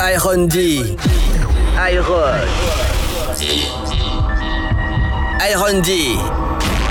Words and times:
Iron 0.00 0.46
D. 0.46 0.96
Iron. 1.78 2.48
Iron 5.40 5.80
D. 5.80 6.16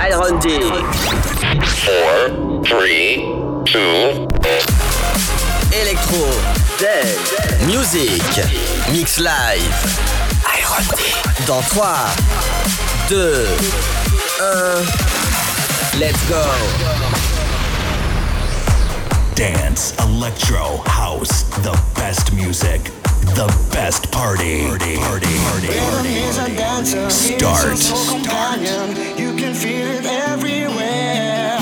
Iron 0.01 0.39
D. 0.39 0.59
Four, 1.85 2.63
three, 2.63 3.17
two. 3.65 4.27
Electro. 5.71 6.25
Dance. 6.79 7.65
Music. 7.67 8.23
Mix 8.91 9.19
live. 9.19 9.75
Iron 10.57 10.83
D. 10.97 11.03
Dans 11.45 11.61
3, 11.61 11.85
2, 13.07 13.45
1. 14.39 15.05
Let's 15.99 16.27
go. 16.27 17.04
Dance, 19.35 19.93
electro, 19.99 20.77
house, 20.85 21.43
the 21.59 21.77
best 21.93 22.33
music, 22.33 22.81
the 23.35 23.47
best 23.69 24.09
party. 24.09 24.65
Party, 24.65 24.95
party, 24.95 25.27
party, 25.37 25.67
party. 25.67 27.09
Start. 27.09 28.59
You 29.19 29.35
can 29.35 29.53
feel 29.53 29.87
it 29.87 30.05
everywhere. 30.05 31.59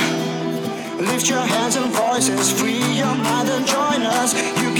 Lift 1.01 1.27
your 1.27 1.41
hands 1.41 1.75
and 1.75 1.91
voices, 1.91 2.51
free 2.51 2.77
your 2.93 3.15
mind 3.15 3.49
and 3.49 3.65
join 3.65 4.03
us. 4.03 4.35
You 4.61 4.72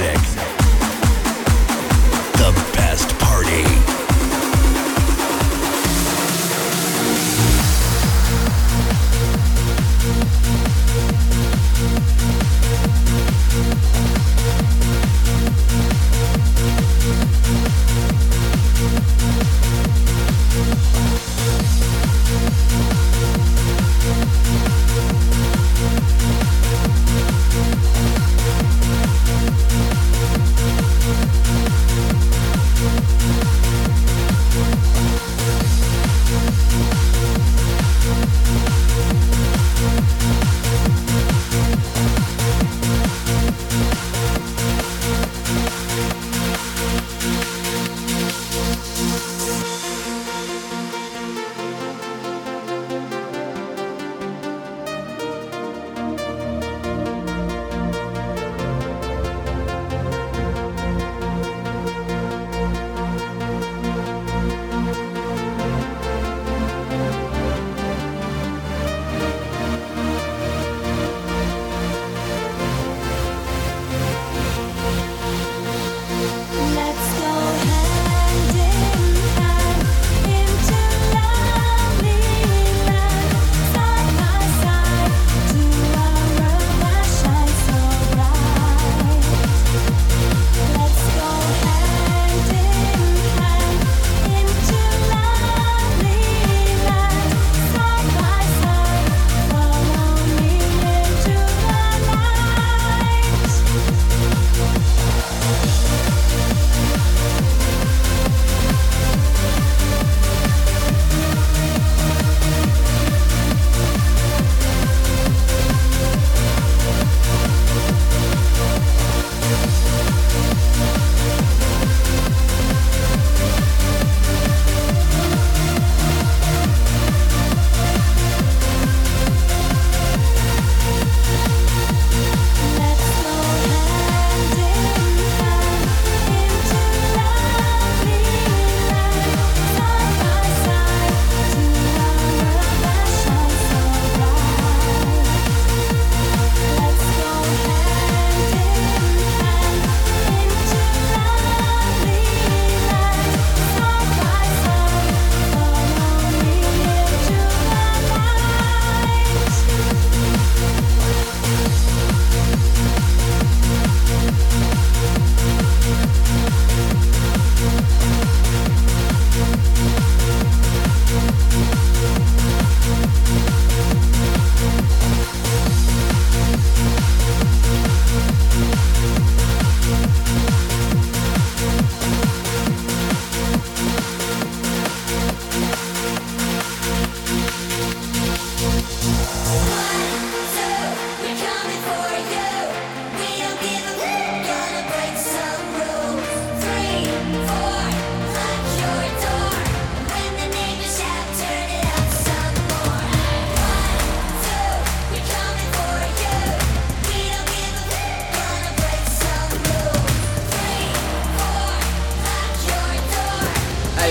sick. 0.00 0.39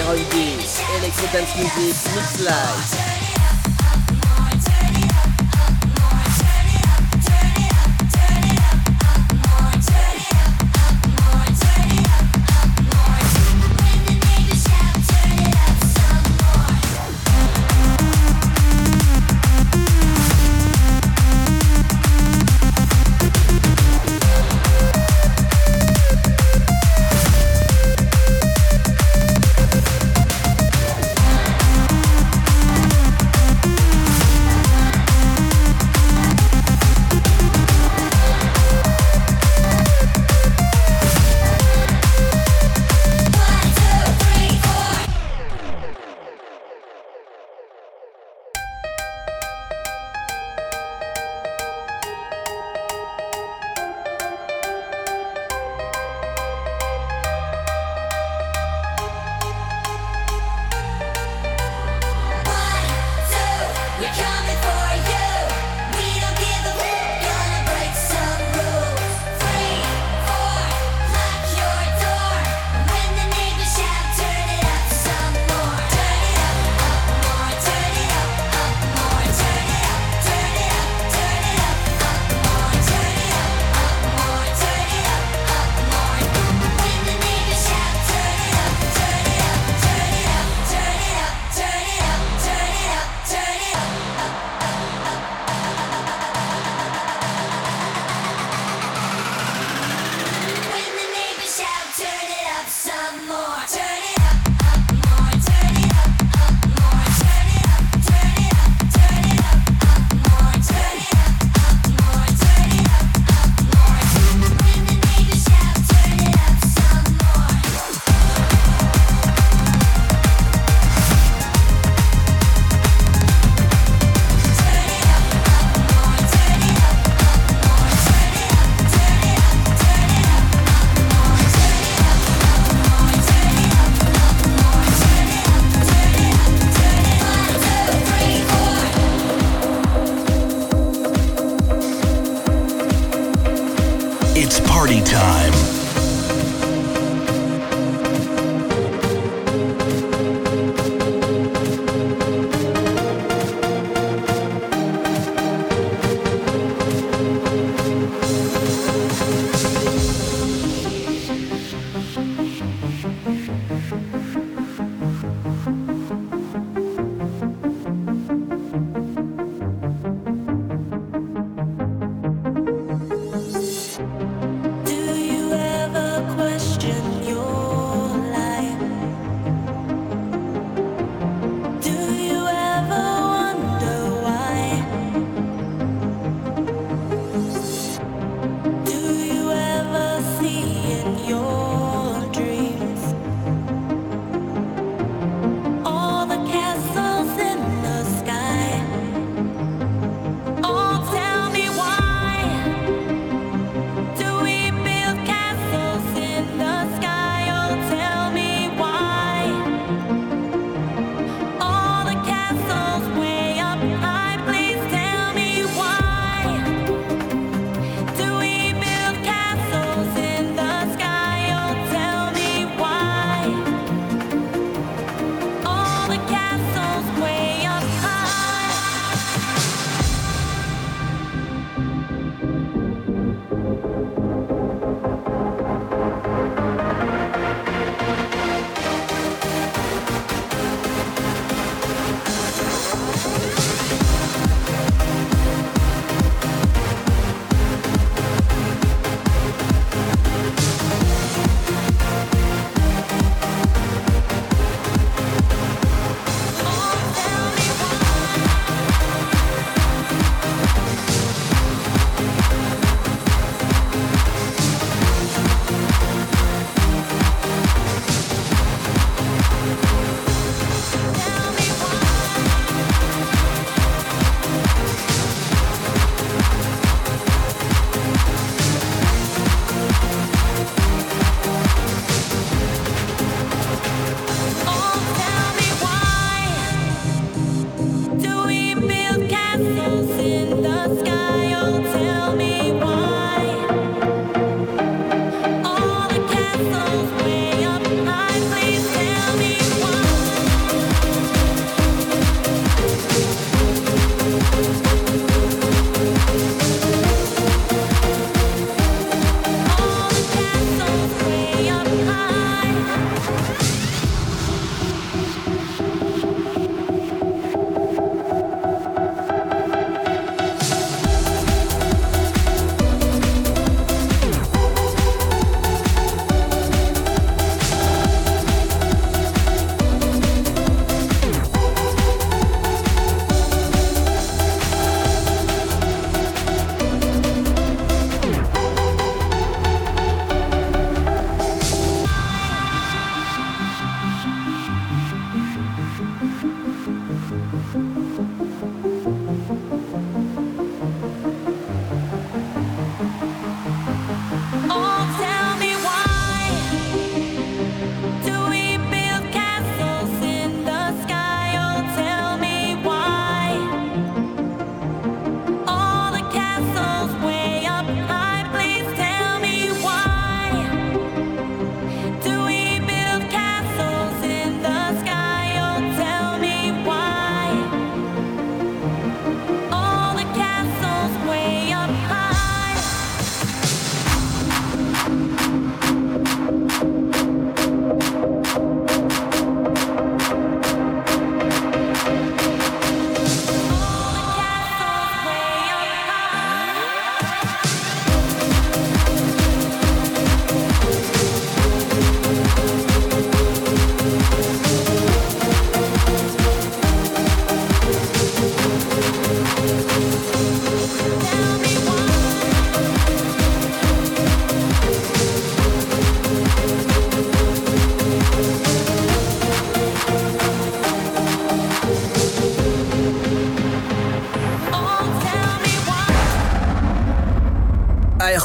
Holidays, 0.10 0.82
Electro 0.98 1.28
Dance 1.32 1.56
Music, 1.56 2.16
Mix 2.16 2.40
Live. 2.42 3.09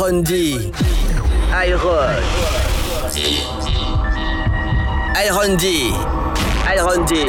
iHondi. 0.05 0.71
iHondi. 1.65 3.29
iHondi. 5.25 5.81
iHondi. 6.75 7.25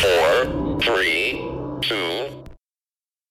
Four, 0.00 0.32
three, 0.82 1.23